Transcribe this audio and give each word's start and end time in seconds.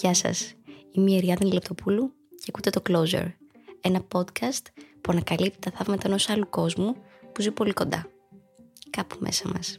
Γεια 0.00 0.14
σας, 0.14 0.54
είμαι 0.90 1.10
η 1.10 1.16
Εριάδη 1.16 1.52
Λεπτοπούλου 1.52 2.12
και 2.28 2.44
ακούτε 2.48 2.70
το 2.70 2.82
Closer, 2.88 3.32
ένα 3.80 4.06
podcast 4.12 4.62
που 5.00 5.12
ανακαλύπτει 5.12 5.58
τα 5.58 5.70
θαύματα 5.70 6.08
ενός 6.08 6.28
άλλου 6.28 6.48
κόσμου 6.48 6.96
που 7.32 7.40
ζει 7.40 7.50
πολύ 7.50 7.72
κοντά, 7.72 8.10
κάπου 8.90 9.16
μέσα 9.20 9.48
μας. 9.48 9.76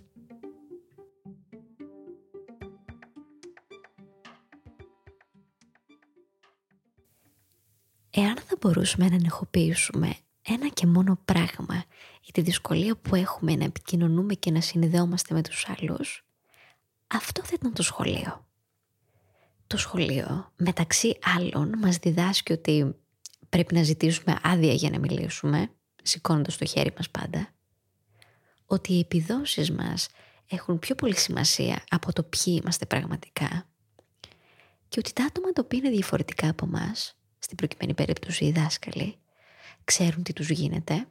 Εάν 8.10 8.38
θα 8.38 8.58
μπορούσαμε 8.62 9.10
να 9.10 9.16
ενεχοποιήσουμε 9.16 10.16
ένα 10.42 10.68
και 10.68 10.88
μόνο 10.88 11.20
πράγμα 11.26 11.84
για 12.22 12.34
τη 12.34 12.42
δυσκολία 12.42 12.96
που 12.96 13.16
έχουμε 13.16 13.56
να 13.56 13.64
επικοινωνούμε 13.64 14.34
και 14.34 14.52
να 14.52 14.62
συνειδεόμαστε 14.62 15.34
με 15.34 15.42
τους 15.42 15.70
άλλους, 15.70 16.26
αυτό 17.08 17.44
θα 17.44 17.52
ήταν 17.54 17.74
το 17.74 17.84
σχολείο. 17.84 18.49
Το 19.70 19.78
σχολείο, 19.78 20.52
μεταξύ 20.56 21.18
άλλων, 21.38 21.78
μας 21.78 21.98
διδάσκει 21.98 22.52
ότι 22.52 22.96
πρέπει 23.50 23.74
να 23.74 23.84
ζητήσουμε 23.84 24.40
άδεια 24.44 24.74
για 24.74 24.90
να 24.90 25.00
μιλήσουμε, 25.00 25.72
σηκώνοντας 26.04 26.58
το 26.58 26.66
χέρι 26.66 26.94
μας 26.98 27.10
πάντα, 27.10 27.50
ότι 28.66 28.94
οι 28.94 29.00
επιδόσεις 29.00 29.72
μας 29.72 30.08
έχουν 30.50 30.80
πιο 30.80 30.96
πολύ 30.96 31.18
σημασία 31.18 31.84
από 31.90 32.14
το 32.14 32.24
ποιοι 32.24 32.60
είμαστε 32.62 32.86
πραγματικά 32.86 33.68
και 34.88 35.00
ότι 35.00 35.14
τα 35.14 35.24
άτομα 35.24 35.52
τα 35.52 35.62
οποία 35.66 35.80
είναι 35.80 35.90
διαφορετικά 35.90 36.50
από 36.50 36.66
εμάς, 36.66 37.18
στην 37.40 37.58
προκειμένη 37.58 37.94
περίπτωση 37.94 38.46
οι 38.46 38.52
δάσκαλοι, 38.52 39.16
ξέρουν 39.84 40.24
τι 40.24 40.34
τους 40.34 40.50
γίνεται, 40.50 41.08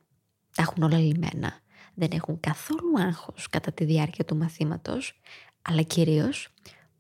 τα 0.54 0.62
έχουν 0.62 0.82
όλα 0.82 0.98
λιμένα, 0.98 1.60
δεν 1.95 2.09
έχουν 2.12 2.40
καθόλου 2.40 2.98
άγχος 2.98 3.48
κατά 3.48 3.72
τη 3.72 3.84
διάρκεια 3.84 4.24
του 4.24 4.37
μαθήματος, 4.37 5.20
αλλά 5.62 5.82
κυρίως 5.82 6.48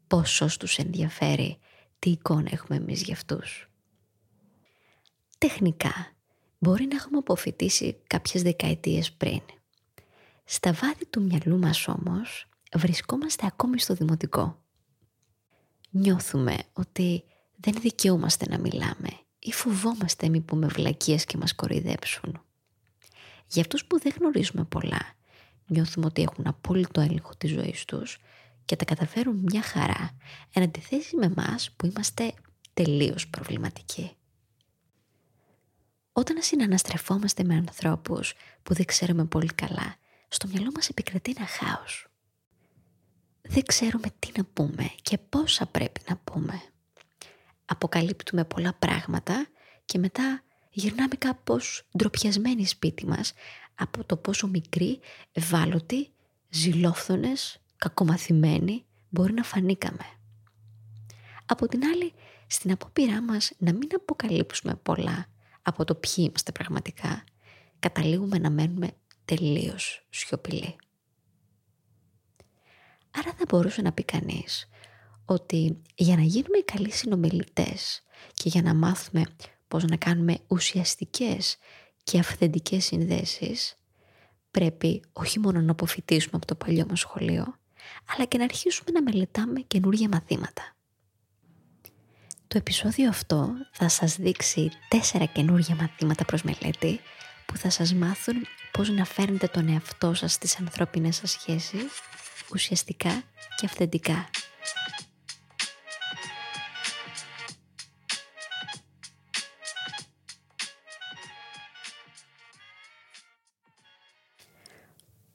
πόσο 0.08 0.46
τους 0.58 0.78
ενδιαφέρει 0.78 1.58
τι 1.98 2.10
εικόνα 2.10 2.48
έχουμε 2.52 2.76
εμείς 2.76 3.02
για 3.02 3.14
αυτούς. 3.14 3.70
Τεχνικά, 5.38 6.12
μπορεί 6.58 6.86
να 6.86 6.96
έχουμε 6.96 7.18
αποφυτίσει 7.18 7.96
κάποιες 8.06 8.42
δεκαετίες 8.42 9.12
πριν. 9.12 9.40
Στα 10.44 10.72
βάθη 10.72 11.06
του 11.06 11.22
μυαλού 11.22 11.58
μας 11.58 11.88
όμως, 11.88 12.48
βρισκόμαστε 12.74 13.46
ακόμη 13.46 13.80
στο 13.80 13.94
δημοτικό. 13.94 14.62
Νιώθουμε 15.90 16.56
ότι 16.72 17.24
δεν 17.56 17.74
δικαιούμαστε 17.80 18.46
να 18.48 18.58
μιλάμε 18.58 19.08
ή 19.38 19.52
φοβόμαστε 19.52 20.28
μη 20.28 20.40
πούμε 20.40 20.66
βλακίες 20.66 21.24
και 21.24 21.36
μας 21.36 21.54
κοροϊδέψουν. 21.54 22.42
Για 23.46 23.62
αυτούς 23.62 23.84
που 23.84 23.98
δεν 23.98 24.12
γνωρίζουμε 24.18 24.64
πολλά, 24.64 25.14
νιώθουμε 25.66 26.06
ότι 26.06 26.22
έχουν 26.22 26.46
απόλυτο 26.46 27.00
έλεγχο 27.00 27.32
της 27.38 27.50
ζωής 27.50 27.84
τους 27.84 28.18
και 28.68 28.76
τα 28.76 28.84
καταφέρουν 28.84 29.36
μια 29.36 29.62
χαρά 29.62 30.16
εν 30.52 30.62
αντιθέσει 30.62 31.16
με 31.16 31.32
μας 31.36 31.70
που 31.76 31.86
είμαστε 31.86 32.32
τελείως 32.74 33.28
προβληματικοί. 33.28 34.16
Όταν 36.12 36.42
συναναστρεφόμαστε 36.42 37.44
με 37.44 37.54
ανθρώπους 37.54 38.34
που 38.62 38.74
δεν 38.74 38.84
ξέρουμε 38.84 39.24
πολύ 39.24 39.52
καλά, 39.54 39.96
στο 40.28 40.48
μυαλό 40.48 40.70
μας 40.74 40.88
επικρατεί 40.88 41.34
ένα 41.36 41.46
χάος. 41.46 42.06
Δεν 43.42 43.62
ξέρουμε 43.62 44.08
τι 44.18 44.30
να 44.36 44.44
πούμε 44.44 44.90
και 45.02 45.18
πόσα 45.18 45.66
πρέπει 45.66 46.00
να 46.08 46.16
πούμε. 46.16 46.62
Αποκαλύπτουμε 47.64 48.44
πολλά 48.44 48.74
πράγματα 48.74 49.46
και 49.84 49.98
μετά 49.98 50.42
γυρνάμε 50.70 51.14
κάπως 51.18 51.88
ντροπιασμένοι 51.96 52.66
σπίτι 52.66 53.06
μας 53.06 53.32
από 53.74 54.04
το 54.04 54.16
πόσο 54.16 54.46
μικροί, 54.46 55.00
ευάλωτοι, 55.32 56.10
ζηλόφθονες 56.48 57.60
κακομαθημένοι 57.78 58.84
μπορεί 59.08 59.32
να 59.32 59.42
φανήκαμε. 59.42 60.04
Από 61.46 61.68
την 61.68 61.84
άλλη, 61.84 62.12
στην 62.46 62.72
απόπειρά 62.72 63.22
μας 63.22 63.52
να 63.58 63.72
μην 63.72 63.88
αποκαλύψουμε 63.94 64.74
πολλά 64.74 65.26
από 65.62 65.84
το 65.84 65.94
ποιοι 65.94 66.14
είμαστε 66.16 66.52
πραγματικά, 66.52 67.24
καταλήγουμε 67.78 68.38
να 68.38 68.50
μένουμε 68.50 68.90
τελείως 69.24 70.06
σιωπηλοί. 70.10 70.76
Άρα 73.10 73.32
θα 73.32 73.44
μπορούσε 73.48 73.82
να 73.82 73.92
πει 73.92 74.04
κανείς 74.04 74.68
ότι 75.24 75.82
για 75.94 76.16
να 76.16 76.22
γίνουμε 76.22 76.58
καλοί 76.58 76.90
συνομιλητές 76.90 78.02
και 78.34 78.48
για 78.48 78.62
να 78.62 78.74
μάθουμε 78.74 79.22
πώς 79.68 79.84
να 79.84 79.96
κάνουμε 79.96 80.38
ουσιαστικές 80.46 81.56
και 82.02 82.18
αυθεντικές 82.18 82.84
συνδέσεις, 82.84 83.76
πρέπει 84.50 85.02
όχι 85.12 85.38
μόνο 85.38 85.60
να 85.60 85.70
αποφυτίσουμε 85.70 86.36
από 86.36 86.46
το 86.46 86.54
παλιό 86.54 86.86
μας 86.88 87.00
σχολείο, 87.00 87.58
αλλά 88.14 88.24
και 88.24 88.38
να 88.38 88.44
αρχίσουμε 88.44 88.90
να 88.90 89.02
μελετάμε 89.02 89.60
καινούργια 89.60 90.08
μαθήματα. 90.08 90.76
Το 92.48 92.58
επεισόδιο 92.58 93.08
αυτό 93.08 93.50
θα 93.72 93.88
σας 93.88 94.16
δείξει 94.16 94.70
τέσσερα 94.88 95.24
καινούργια 95.24 95.74
μαθήματα 95.74 96.24
προς 96.24 96.42
μελέτη 96.42 97.00
που 97.46 97.56
θα 97.56 97.70
σας 97.70 97.94
μάθουν 97.94 98.46
πώς 98.72 98.88
να 98.88 99.04
φέρνετε 99.04 99.46
τον 99.46 99.68
εαυτό 99.68 100.14
σας 100.14 100.32
στις 100.32 100.58
ανθρώπινες 100.58 101.16
σας 101.16 101.30
σχέσεις 101.30 101.86
ουσιαστικά 102.52 103.22
και 103.56 103.66
αυθεντικά. 103.66 104.28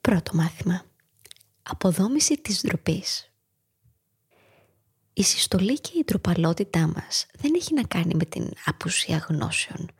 Πρώτο 0.00 0.30
μάθημα 0.34 0.84
Αποδόμηση 1.86 2.40
της 2.40 2.60
ντροπής. 2.62 3.32
Η 5.12 5.22
συστολή 5.22 5.80
και 5.80 5.98
η 5.98 6.04
ντροπαλότητά 6.04 6.86
μας 6.86 7.26
δεν 7.32 7.52
έχει 7.54 7.74
να 7.74 7.82
κάνει 7.82 8.14
με 8.14 8.24
την 8.24 8.50
απουσία 8.64 9.26
γνώσεων, 9.28 9.90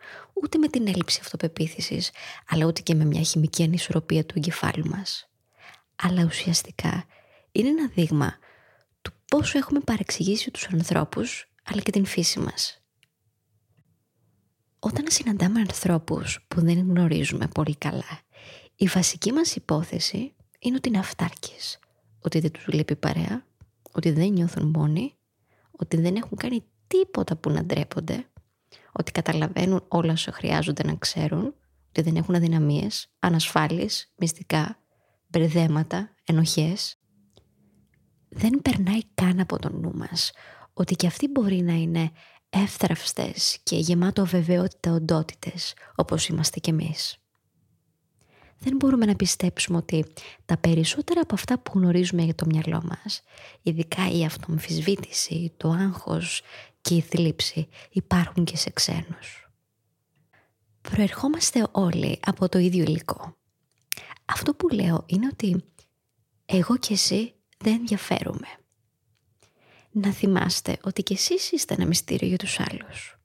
ούτε 0.42 0.58
με 0.58 0.68
την 0.68 0.88
έλλειψη 0.88 1.18
αυτοπεποίθησης, 1.22 2.10
αλλά 2.48 2.66
ούτε 2.66 2.80
και 2.80 2.94
με 2.94 3.04
μια 3.04 3.22
χημική 3.22 3.62
ανισορροπία 3.62 4.24
του 4.26 4.34
εγκεφάλου 4.36 4.86
μας. 4.86 5.30
Αλλά 5.96 6.24
ουσιαστικά 6.24 7.04
είναι 7.52 7.68
ένα 7.68 7.88
δείγμα 7.94 8.38
του 9.02 9.12
πόσο 9.26 9.58
έχουμε 9.58 9.80
παρεξηγήσει 9.80 10.50
τους 10.50 10.66
ανθρώπους, 10.66 11.50
αλλά 11.64 11.80
και 11.80 11.90
την 11.90 12.04
φύση 12.04 12.38
μας. 12.38 12.82
Όταν 14.78 15.04
συναντάμε 15.08 15.60
ανθρώπους 15.60 16.44
που 16.48 16.60
δεν 16.60 16.78
γνωρίζουμε 16.78 17.48
πολύ 17.48 17.76
καλά, 17.76 18.20
η 18.76 18.86
βασική 18.86 19.32
μας 19.32 19.56
υπόθεση 19.56 20.34
είναι 20.64 20.76
ότι 20.76 20.88
είναι 20.88 20.98
αυτάρκες. 20.98 21.78
Ότι 22.20 22.38
δεν 22.40 22.50
τους 22.50 22.66
λείπει 22.66 22.96
παρέα, 22.96 23.46
ότι 23.92 24.10
δεν 24.10 24.32
νιώθουν 24.32 24.68
μόνοι, 24.68 25.14
ότι 25.70 25.96
δεν 26.00 26.16
έχουν 26.16 26.36
κάνει 26.38 26.64
τίποτα 26.86 27.36
που 27.36 27.50
να 27.50 27.64
ντρέπονται, 27.64 28.26
ότι 28.92 29.12
καταλαβαίνουν 29.12 29.84
όλα 29.88 30.12
όσα 30.12 30.32
χρειάζονται 30.32 30.82
να 30.82 30.94
ξέρουν, 30.94 31.54
ότι 31.88 32.02
δεν 32.02 32.16
έχουν 32.16 32.34
αδυναμίες, 32.34 33.06
ανασφάλειες, 33.18 34.12
μυστικά, 34.16 34.78
μπερδέματα, 35.26 36.14
ενοχές. 36.24 36.96
Δεν 38.28 38.62
περνάει 38.62 39.00
καν 39.14 39.40
από 39.40 39.58
το 39.58 39.72
νου 39.72 39.92
μας 39.94 40.32
ότι 40.72 40.94
και 40.94 41.06
αυτοί 41.06 41.28
μπορεί 41.28 41.62
να 41.62 41.72
είναι 41.72 42.10
εύθραυστες 42.50 43.58
και 43.62 43.76
γεμάτο 43.76 44.22
αβεβαιότητα 44.22 44.92
οντότητες 44.92 45.74
όπως 45.94 46.28
είμαστε 46.28 46.60
κι 46.60 46.70
εμείς 46.70 47.23
δεν 48.64 48.76
μπορούμε 48.76 49.06
να 49.06 49.14
πιστέψουμε 49.14 49.78
ότι 49.78 50.04
τα 50.46 50.56
περισσότερα 50.56 51.20
από 51.20 51.34
αυτά 51.34 51.58
που 51.58 51.78
γνωρίζουμε 51.78 52.22
για 52.22 52.34
το 52.34 52.46
μυαλό 52.46 52.82
μας, 52.84 53.22
ειδικά 53.62 54.10
η 54.10 54.24
αυτομφισβήτηση, 54.24 55.52
το 55.56 55.70
άγχος 55.70 56.42
και 56.80 56.94
η 56.94 57.00
θλίψη, 57.00 57.68
υπάρχουν 57.90 58.44
και 58.44 58.56
σε 58.56 58.70
ξένους. 58.70 59.50
Προερχόμαστε 60.80 61.66
όλοι 61.72 62.18
από 62.24 62.48
το 62.48 62.58
ίδιο 62.58 62.82
υλικό. 62.82 63.36
Αυτό 64.24 64.54
που 64.54 64.68
λέω 64.68 65.04
είναι 65.06 65.26
ότι 65.32 65.64
εγώ 66.46 66.76
και 66.76 66.92
εσύ 66.92 67.34
δεν 67.58 67.74
ενδιαφέρομαι. 67.74 68.48
Να 69.90 70.10
θυμάστε 70.10 70.78
ότι 70.82 71.02
και 71.02 71.14
εσείς 71.14 71.52
είστε 71.52 71.74
ένα 71.74 71.86
μυστήριο 71.86 72.28
για 72.28 72.38
τους 72.38 72.60
άλλους. 72.60 73.18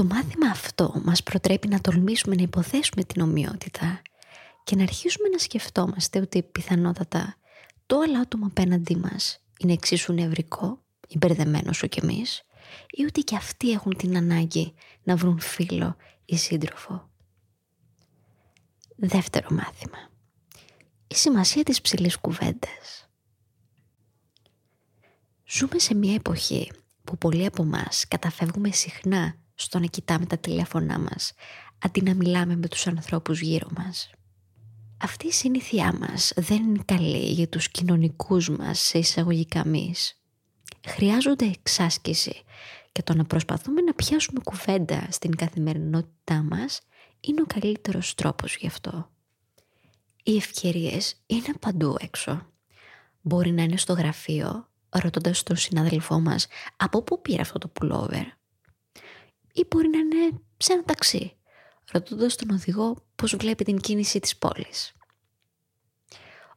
Το 0.00 0.06
μάθημα 0.06 0.46
αυτό 0.46 1.00
μας 1.04 1.22
προτρέπει 1.22 1.68
να 1.68 1.80
τολμήσουμε 1.80 2.34
να 2.34 2.42
υποθέσουμε 2.42 3.04
την 3.04 3.22
ομοιότητα 3.22 4.02
και 4.64 4.76
να 4.76 4.82
αρχίσουμε 4.82 5.28
να 5.28 5.38
σκεφτόμαστε 5.38 6.20
ότι 6.20 6.42
πιθανότατα 6.42 7.36
το 7.86 7.98
άλλο 7.98 8.18
άτομο 8.18 8.46
απέναντί 8.46 8.96
μας 8.96 9.40
είναι 9.58 9.72
εξίσου 9.72 10.12
νευρικό 10.12 10.82
ή 11.08 11.16
μπερδεμένο 11.18 11.70
όσο 11.70 11.86
κι 11.86 12.00
εμείς 12.02 12.42
ή 12.90 13.04
ότι 13.04 13.20
και 13.20 13.36
αυτοί 13.36 13.70
έχουν 13.70 13.96
την 13.96 14.16
ανάγκη 14.16 14.74
να 15.02 15.16
βρουν 15.16 15.40
φίλο 15.40 15.96
ή 16.24 16.36
σύντροφο. 16.36 17.10
Δεύτερο 18.96 19.48
μάθημα. 19.50 20.10
Η 21.06 21.14
σημασία 21.14 21.62
της 21.62 21.80
ψηλής 21.80 22.16
κουβέντας. 22.16 23.08
Ζούμε 25.46 25.78
σε 25.78 25.94
μια 25.94 26.14
εποχή 26.14 26.70
που 27.04 27.18
πολλοί 27.18 27.46
από 27.46 27.62
εμά 27.62 27.88
καταφεύγουμε 28.08 28.70
συχνά 28.70 29.34
στο 29.60 29.78
να 29.78 29.86
κοιτάμε 29.86 30.26
τα 30.26 30.38
τηλέφωνά 30.38 30.98
μας, 30.98 31.32
αντί 31.78 32.02
να 32.02 32.14
μιλάμε 32.14 32.56
με 32.56 32.68
τους 32.68 32.86
ανθρώπους 32.86 33.40
γύρω 33.40 33.68
μας. 33.76 34.10
Αυτή 35.02 35.26
η 35.26 35.32
συνήθειά 35.32 35.94
μας 36.00 36.32
δεν 36.36 36.62
είναι 36.62 36.82
καλή 36.84 37.32
για 37.32 37.48
τους 37.48 37.68
κοινωνικούς 37.68 38.48
μας 38.48 38.78
σε 38.78 38.98
εισαγωγικά 38.98 39.66
μυς. 39.66 40.20
χρειάζονται 40.86 41.44
εξάσκηση 41.44 42.42
και 42.92 43.02
το 43.02 43.14
να 43.14 43.24
προσπαθούμε 43.24 43.80
να 43.80 43.94
πιάσουμε 43.94 44.40
κουβέντα 44.44 45.06
στην 45.10 45.36
καθημερινότητά 45.36 46.42
μας 46.42 46.80
είναι 47.20 47.40
ο 47.40 47.46
καλύτερος 47.46 48.14
τρόπος 48.14 48.56
γι' 48.56 48.66
αυτό. 48.66 49.10
Οι 50.22 50.36
ευκαιρίες 50.36 51.22
είναι 51.26 51.52
παντού 51.60 51.96
έξω. 51.98 52.46
Μπορεί 53.20 53.52
να 53.52 53.62
είναι 53.62 53.76
στο 53.76 53.92
γραφείο, 53.92 54.68
ρωτώντας 54.88 55.42
τον 55.42 55.56
συνάδελφό 55.56 56.20
μας 56.20 56.46
από 56.76 57.02
πού 57.02 57.20
πήρε 57.20 57.40
αυτό 57.40 57.58
το 57.58 57.68
πουλόβερ. 57.68 58.24
Ή 59.52 59.66
μπορεί 59.70 59.88
να 59.88 59.98
είναι 59.98 60.40
σε 60.56 60.72
ένα 60.72 60.84
ταξί, 60.84 61.36
ρωτώντας 61.92 62.36
τον 62.36 62.50
οδηγό 62.50 62.96
πώς 63.16 63.36
βλέπει 63.36 63.64
την 63.64 63.80
κίνηση 63.80 64.20
της 64.20 64.36
πόλης. 64.36 64.92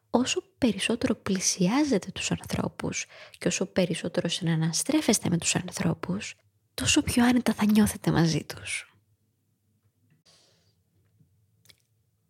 Όσο 0.09 0.43
περισσότερο 0.57 1.15
πλησιάζετε 1.15 2.11
τους 2.11 2.31
ανθρώπους 2.31 3.05
και 3.37 3.47
όσο 3.47 3.65
περισσότερο 3.65 4.27
συναναστρέφεστε 4.27 5.29
με 5.29 5.37
τους 5.37 5.55
ανθρώπους, 5.55 6.35
τόσο 6.73 7.01
πιο 7.01 7.25
άνετα 7.25 7.53
θα 7.53 7.65
νιώθετε 7.65 8.11
μαζί 8.11 8.43
τους. 8.43 8.93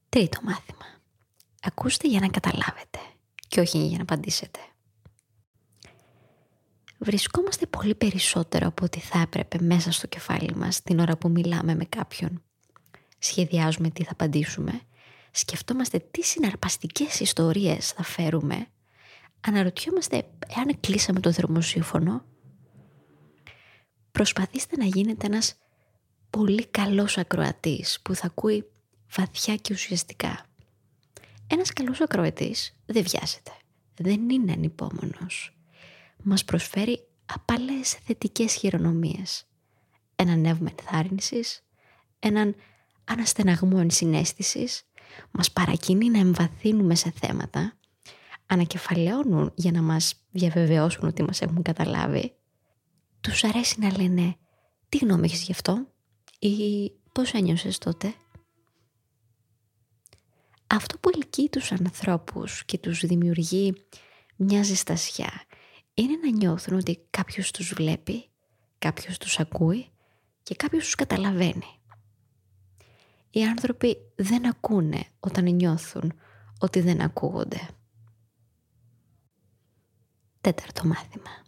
Τρίτο 0.09 0.39
μάθημα. 0.43 1.01
Ακούστε 1.61 2.07
για 2.07 2.19
να 2.19 2.27
καταλάβετε 2.27 2.99
και 3.47 3.59
όχι 3.59 3.77
για 3.87 3.97
να 3.97 4.03
απαντήσετε. 4.03 4.59
Βρισκόμαστε 7.03 7.65
πολύ 7.65 7.95
περισσότερο 7.95 8.67
από 8.67 8.85
ό,τι 8.85 8.99
θα 8.99 9.19
έπρεπε 9.19 9.57
μέσα 9.61 9.91
στο 9.91 10.07
κεφάλι 10.07 10.55
μας 10.55 10.81
την 10.81 10.99
ώρα 10.99 11.17
που 11.17 11.29
μιλάμε 11.29 11.75
με 11.75 11.85
κάποιον. 11.85 12.43
Σχεδιάζουμε 13.17 13.89
τι 13.89 14.03
θα 14.03 14.11
απαντήσουμε, 14.11 14.81
σκεφτόμαστε 15.31 15.99
τι 16.11 16.21
συναρπαστικές 16.23 17.19
ιστορίες 17.19 17.91
θα 17.91 18.03
φέρουμε, 18.03 18.67
αναρωτιόμαστε 19.41 20.15
εάν 20.47 20.79
κλείσαμε 20.79 21.19
το 21.19 21.31
θερμοσύφωνο. 21.31 22.25
Προσπαθήστε 24.11 24.75
να 24.77 24.85
γίνετε 24.85 25.25
ένας 25.25 25.55
πολύ 26.29 26.65
καλός 26.65 27.17
ακροατής 27.17 27.99
που 28.01 28.15
θα 28.15 28.25
ακούει 28.25 28.65
βαθιά 29.15 29.55
και 29.55 29.73
ουσιαστικά. 29.73 30.45
Ένας 31.47 31.73
καλός 31.73 32.01
ακροατής 32.01 32.75
δεν 32.85 33.03
βιάζεται, 33.03 33.51
δεν 33.95 34.29
είναι 34.29 34.51
ανυπόμονος. 34.51 35.52
Μας 36.23 36.45
προσφέρει 36.45 37.07
απαλές 37.25 37.91
θετικές 37.91 38.53
χειρονομίες. 38.53 39.45
Ένα 40.15 40.35
νεύμα 40.35 40.71
ενθάρρυνσης, 40.77 41.63
έναν 42.19 42.55
αναστεναγμό 43.03 43.77
ενσυναίσθησης, 43.79 44.83
μας 45.31 45.51
παρακινεί 45.51 46.09
να 46.09 46.19
εμβαθύνουμε 46.19 46.95
σε 46.95 47.13
θέματα, 47.19 47.77
ανακεφαλαιώνουν 48.45 49.51
για 49.55 49.71
να 49.71 49.81
μας 49.81 50.13
διαβεβαιώσουν 50.31 51.07
ότι 51.07 51.23
μας 51.23 51.41
έχουν 51.41 51.61
καταλάβει, 51.61 52.35
τους 53.21 53.43
αρέσει 53.43 53.79
να 53.79 53.97
λένε 53.97 54.35
«Τι 54.89 54.97
γνώμη 54.97 55.25
έχεις 55.25 55.43
γι' 55.43 55.51
αυτό» 55.51 55.87
ή 56.39 56.91
«Πώς 57.11 57.33
ένιωσες 57.33 57.77
τότε» 57.77 58.13
αυτό 60.67 60.97
που 60.97 61.09
ελκύει 61.13 61.49
τους 61.49 61.71
ανθρώπους 61.71 62.65
και 62.65 62.77
τους 62.77 63.05
δημιουργεί 63.05 63.73
μια 64.35 64.63
ζεστασιά 64.63 65.31
είναι 65.93 66.17
να 66.23 66.29
νιώθουν 66.29 66.77
ότι 66.77 67.07
κάποιος 67.09 67.51
τους 67.51 67.73
βλέπει, 67.73 68.29
κάποιος 68.77 69.17
τους 69.17 69.39
ακούει 69.39 69.87
και 70.43 70.55
κάποιος 70.55 70.83
τους 70.83 70.95
καταλαβαίνει. 70.95 71.79
Οι 73.29 73.43
άνθρωποι 73.43 73.97
δεν 74.15 74.47
ακούνε 74.47 75.05
όταν 75.19 75.55
νιώθουν 75.55 76.13
ότι 76.59 76.81
δεν 76.81 77.01
ακούγονται. 77.01 77.67
Τέταρτο 80.41 80.85
μάθημα. 80.85 81.43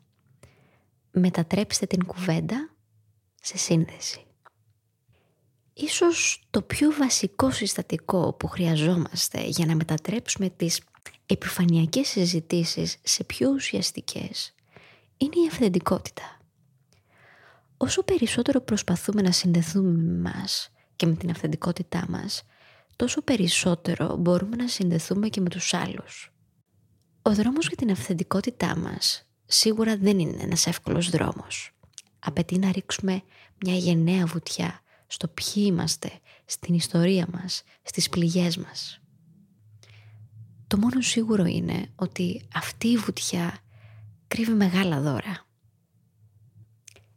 Μετατρέψτε 1.12 1.86
την 1.86 2.06
κουβέντα 2.06 2.70
σε 3.42 3.58
σύνδεση. 3.58 4.26
Ίσως 5.74 6.48
το 6.50 6.62
πιο 6.62 6.92
βασικό 6.92 7.52
συστατικό 7.52 8.34
που 8.34 8.48
χρειαζόμαστε 8.48 9.46
για 9.46 9.66
να 9.66 9.76
μετατρέψουμε 9.76 10.50
τις 10.50 10.82
επιφανειακές 11.26 12.08
συζητήσεις 12.08 12.98
σε 13.04 13.24
πιο 13.24 13.50
ουσιαστικές 13.50 14.54
είναι 15.18 15.46
η 15.46 15.48
αυθεντικότητα. 15.48 16.40
Όσο 17.78 18.04
περισσότερο 18.04 18.62
προσπαθούμε 18.62 19.22
να 19.22 19.32
συνδεθούμε 19.32 19.92
με 19.92 20.30
μας 20.30 20.72
και 20.96 21.06
με 21.06 21.16
την 21.16 21.30
αυθεντικότητά 21.30 22.06
μας, 22.10 22.44
τόσο 22.96 23.22
περισσότερο 23.22 24.16
μπορούμε 24.16 24.56
να 24.56 24.68
συνδεθούμε 24.68 25.28
και 25.28 25.42
με 25.42 25.50
τους 25.50 25.74
άλλους. 25.74 26.34
Ο 27.22 27.34
δρόμος 27.34 27.68
για 27.68 27.78
την 27.78 27.92
αυθεντικότητά 27.92 28.78
μας 28.78 29.28
σίγουρα 29.46 29.98
δεν 29.98 30.20
είναι 30.20 30.44
ένας 30.44 30.68
εύκολος 30.68 31.10
δρόμος. 31.10 31.72
Απαιτεί 32.20 32.58
να 32.58 32.72
ρίξουμε 32.72 33.22
μια 33.66 33.76
γενναία 33.76 34.26
βουτιά 34.26 34.80
στο 35.08 35.28
ποιοι 35.28 35.64
είμαστε, 35.66 36.12
στην 36.46 36.74
ιστορία 36.74 37.28
μας, 37.32 37.64
στις 37.82 38.10
πληγές 38.10 38.58
μας. 38.58 39.00
Το 40.68 40.78
μόνο 40.78 41.02
σίγουρο 41.02 41.46
είναι 41.46 41.92
ότι 41.96 42.48
αυτή 42.54 42.88
η 42.88 42.98
βουτιά 42.98 43.58
κρύβει 44.28 44.54
μεγάλα 44.54 45.02
δώρα. 45.02 45.46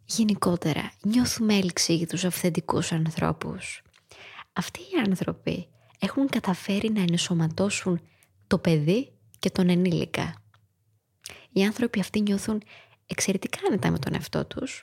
Γενικότερα 0.05 0.93
νιώθουμε 1.03 1.55
έλξη 1.55 1.97
για 1.97 2.07
τους 2.07 2.25
αυθεντικούς 2.25 2.93
ανθρώπους. 2.93 3.83
Αυτοί 4.53 4.81
οι 4.81 4.99
άνθρωποι 5.07 5.69
έχουν 5.99 6.29
καταφέρει 6.29 6.91
να 6.91 7.01
ενσωματώσουν 7.01 8.01
το 8.47 8.59
παιδί 8.59 9.13
και 9.39 9.51
τον 9.51 9.69
ενήλικα. 9.69 10.43
Οι 11.53 11.65
άνθρωποι 11.65 12.01
αυτοί 12.01 12.21
νιώθουν 12.21 12.63
εξαιρετικά 13.07 13.59
άνετα 13.67 13.91
με 13.91 13.99
τον 13.99 14.15
εαυτό 14.15 14.45
τους 14.45 14.83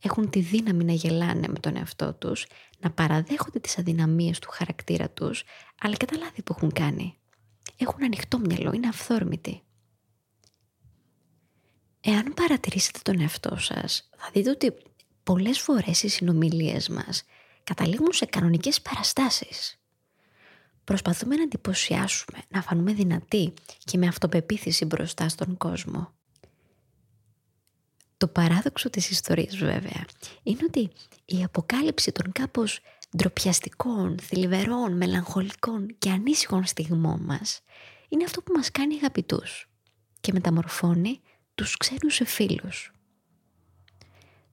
έχουν 0.00 0.30
τη 0.30 0.40
δύναμη 0.40 0.84
να 0.84 0.92
γελάνε 0.92 1.48
με 1.48 1.58
τον 1.58 1.76
εαυτό 1.76 2.14
τους, 2.14 2.46
να 2.78 2.90
παραδέχονται 2.90 3.58
τις 3.58 3.78
αδυναμίες 3.78 4.38
του 4.38 4.48
χαρακτήρα 4.50 5.10
τους, 5.10 5.44
αλλά 5.80 5.94
και 5.94 6.06
τα 6.06 6.18
λάθη 6.18 6.42
που 6.42 6.54
έχουν 6.56 6.72
κάνει. 6.72 7.14
Έχουν 7.82 8.02
ανοιχτό 8.04 8.38
μυαλό, 8.38 8.72
είναι 8.72 8.88
αυθόρμητοι. 8.88 9.62
Εάν 12.00 12.34
παρατηρήσετε 12.34 12.98
τον 13.02 13.20
εαυτό 13.20 13.56
σας, 13.56 14.08
θα 14.16 14.30
δείτε 14.32 14.50
ότι 14.50 14.74
πολλές 15.22 15.60
φορές 15.60 16.02
οι 16.02 16.08
συνομιλίες 16.08 16.88
μας 16.88 17.24
καταλήγουν 17.64 18.12
σε 18.12 18.26
κανονικές 18.26 18.80
παραστάσεις. 18.80 19.78
Προσπαθούμε 20.84 21.36
να 21.36 21.42
εντυπωσιάσουμε, 21.42 22.38
να 22.48 22.62
φανούμε 22.62 22.92
δυνατοί 22.92 23.52
και 23.84 23.98
με 23.98 24.06
αυτοπεποίθηση 24.06 24.84
μπροστά 24.84 25.28
στον 25.28 25.56
κόσμο. 25.56 26.12
Το 28.16 28.28
παράδοξο 28.28 28.90
της 28.90 29.10
ιστορίας 29.10 29.56
βέβαια 29.56 30.04
είναι 30.42 30.60
ότι 30.66 30.90
η 31.24 31.42
αποκάλυψη 31.44 32.12
των 32.12 32.32
κάπως 32.32 32.80
ντροπιαστικών, 33.16 34.18
θλιβερών, 34.18 34.96
μελαγχολικών 34.96 35.96
και 35.98 36.10
ανήσυχων 36.10 36.66
στιγμών 36.66 37.20
μας 37.20 37.60
είναι 38.08 38.24
αυτό 38.24 38.42
που 38.42 38.52
μας 38.52 38.70
κάνει 38.70 38.94
αγαπητούς 38.94 39.70
και 40.20 40.32
μεταμορφώνει 40.32 41.20
τους 41.54 41.76
ξένους 41.76 42.14
σε 42.14 42.24
φίλους. 42.24 42.92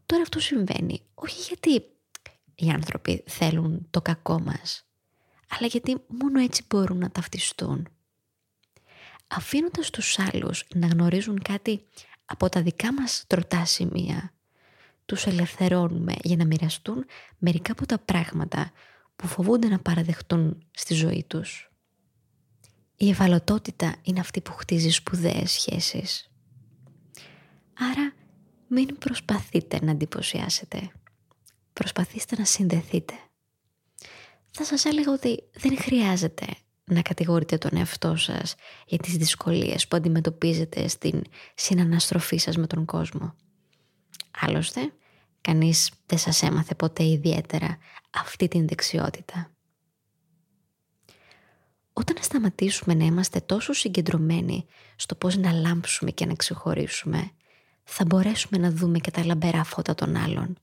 Τώρα 0.05 0.21
αυτό 0.21 0.39
συμβαίνει 0.39 1.01
όχι 1.13 1.41
γιατί 1.41 1.83
οι 2.55 2.69
άνθρωποι 2.69 3.23
θέλουν 3.27 3.87
το 3.89 4.01
κακό 4.01 4.39
μας, 4.39 4.85
αλλά 5.49 5.67
γιατί 5.67 5.97
μόνο 6.07 6.39
έτσι 6.39 6.65
μπορούν 6.69 6.97
να 6.97 7.11
ταυτιστούν. 7.11 7.87
Αφήνοντας 9.27 9.89
τους 9.89 10.19
άλλους 10.19 10.63
να 10.75 10.87
γνωρίζουν 10.87 11.41
κάτι 11.41 11.85
από 12.25 12.49
τα 12.49 12.61
δικά 12.61 12.93
μας 12.93 13.23
τροτά 13.27 13.65
σημεία 13.65 14.33
τους 15.07 15.25
ελευθερώνουμε 15.25 16.13
για 16.23 16.35
να 16.35 16.45
μοιραστούν 16.45 17.05
μερικά 17.37 17.71
από 17.71 17.85
τα 17.85 17.97
πράγματα 17.97 18.71
που 19.15 19.27
φοβούνται 19.27 19.67
να 19.67 19.79
παραδεχτούν 19.79 20.65
στη 20.71 20.93
ζωή 20.93 21.25
τους. 21.27 21.71
Η 22.97 23.09
ευαλωτότητα 23.09 23.95
είναι 24.01 24.19
αυτή 24.19 24.41
που 24.41 24.51
χτίζει 24.51 24.89
σπουδαίες 24.89 25.51
σχέσεις. 25.51 26.31
Άρα 27.73 28.13
μην 28.67 28.97
προσπαθείτε 28.97 29.79
να 29.83 29.91
εντυπωσιάσετε. 29.91 30.91
Προσπαθήστε 31.73 32.35
να 32.37 32.45
συνδεθείτε. 32.45 33.13
Θα 34.51 34.63
σας 34.63 34.85
έλεγα 34.85 35.11
ότι 35.11 35.43
δεν 35.53 35.77
χρειάζεται 35.77 36.45
να 36.83 37.01
κατηγορείτε 37.01 37.57
τον 37.57 37.77
εαυτό 37.77 38.15
σας 38.15 38.55
για 38.87 38.97
τις 38.97 39.17
δυσκολίες 39.17 39.87
που 39.87 39.95
αντιμετωπίζετε 39.95 40.87
στην 40.87 41.21
συναναστροφή 41.55 42.37
σας 42.37 42.57
με 42.57 42.67
τον 42.67 42.85
κόσμο. 42.85 43.35
Άλλωστε, 44.39 44.93
κανείς 45.41 45.91
δεν 46.05 46.17
σας 46.17 46.43
έμαθε 46.43 46.75
ποτέ 46.75 47.03
ιδιαίτερα 47.03 47.77
αυτή 48.09 48.47
την 48.47 48.67
δεξιότητα. 48.67 49.51
Όταν 51.93 52.15
σταματήσουμε 52.19 52.93
να 52.93 53.05
είμαστε 53.05 53.39
τόσο 53.39 53.73
συγκεντρωμένοι 53.73 54.65
στο 54.95 55.15
πώς 55.15 55.35
να 55.35 55.51
λάμψουμε 55.51 56.11
και 56.11 56.25
να 56.25 56.33
ξεχωρίσουμε, 56.33 57.31
θα 57.83 58.05
μπορέσουμε 58.05 58.57
να 58.61 58.71
δούμε 58.71 58.99
και 58.99 59.11
τα 59.11 59.25
λαμπερά 59.25 59.63
φώτα 59.63 59.95
των 59.95 60.15
άλλων. 60.15 60.57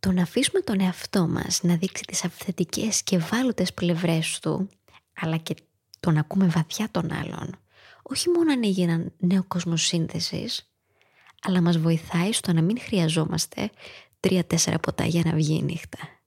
Το 0.00 0.12
να 0.12 0.22
αφήσουμε 0.22 0.60
τον 0.60 0.80
εαυτό 0.80 1.28
μας 1.28 1.62
να 1.62 1.76
δείξει 1.76 2.02
τις 2.02 2.24
αυθεντικές 2.24 3.02
και 3.02 3.16
ευάλωτες 3.16 3.74
πλευρές 3.74 4.38
του, 4.38 4.68
αλλά 5.14 5.36
και 5.36 5.54
το 6.00 6.10
να 6.10 6.20
ακούμε 6.20 6.46
βαθιά 6.46 6.88
τον 6.90 7.12
άλλον, 7.12 7.56
όχι 8.02 8.28
μόνο 8.28 8.52
ανοίγει 8.52 8.82
έναν 8.82 9.12
νέο 9.18 9.44
κόσμος 9.44 9.82
σύνθεσης, 9.82 10.72
αλλά 11.42 11.60
μας 11.60 11.78
βοηθάει 11.78 12.32
στο 12.32 12.52
να 12.52 12.62
μην 12.62 12.80
χρειαζόμαστε 12.80 13.70
τρία-τέσσερα 14.20 14.78
ποτά 14.78 15.04
για 15.04 15.22
να 15.24 15.32
βγει 15.32 15.54
η 15.56 15.62
νύχτα. 15.62 16.17